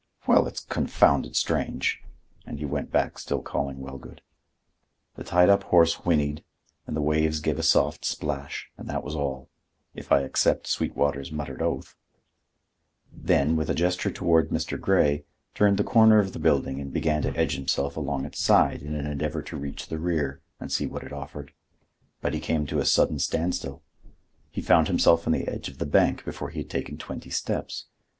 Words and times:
"Well, 0.25 0.47
it's 0.47 0.61
confounded 0.65 1.35
strange!" 1.35 2.01
And 2.47 2.57
he 2.57 2.65
went 2.65 2.91
back, 2.91 3.19
still 3.19 3.43
calling 3.43 3.77
Wellgood. 3.81 4.21
The 5.13 5.23
tied 5.23 5.47
up 5.47 5.61
horse 5.65 6.03
whinnied, 6.03 6.43
and 6.87 6.97
the 6.97 7.03
waves 7.03 7.39
gave 7.39 7.59
a 7.59 7.61
soft 7.61 8.03
splash 8.03 8.71
and 8.79 8.89
that 8.89 9.03
was 9.03 9.15
all,—if 9.15 10.11
I 10.11 10.21
except 10.23 10.65
Sweetwater's 10.65 11.31
muttered 11.31 11.61
oath. 11.61 11.95
Coming 13.11 13.25
back, 13.25 13.27
he 13.27 13.27
looked 13.27 13.27
again 13.27 13.27
at 13.27 13.27
the 13.27 13.31
window, 13.31 13.45
then, 13.45 13.55
with 13.59 13.69
a 13.69 13.75
gesture 13.75 14.11
toward 14.11 14.49
Mr. 14.49 14.81
Grey, 14.81 15.25
turned 15.53 15.77
the 15.77 15.83
corner 15.83 16.17
of 16.17 16.33
the 16.33 16.39
building 16.39 16.79
and 16.79 16.91
began 16.91 17.21
to 17.21 17.37
edge 17.37 17.53
himself 17.55 17.95
along 17.95 18.25
its 18.25 18.39
side 18.39 18.81
in 18.81 18.95
an 18.95 19.05
endeavor 19.05 19.43
to 19.43 19.55
reach 19.55 19.85
the 19.85 19.99
rear 19.99 20.41
and 20.59 20.71
see 20.71 20.87
what 20.87 21.03
it 21.03 21.13
offered. 21.13 21.53
But 22.21 22.33
he 22.33 22.39
came 22.39 22.65
to 22.65 22.79
a 22.79 22.85
sudden 22.85 23.19
standstill. 23.19 23.83
He 24.49 24.61
found 24.63 24.87
himself 24.87 25.27
on 25.27 25.33
the 25.33 25.47
edge 25.47 25.69
of 25.69 25.77
the 25.77 25.85
bank 25.85 26.25
before 26.25 26.49
he 26.49 26.61
had 26.61 26.71
taken 26.71 26.97
twenty 26.97 27.29
steps. 27.29 27.85